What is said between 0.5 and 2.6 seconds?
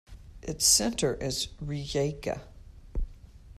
center is Rijeka.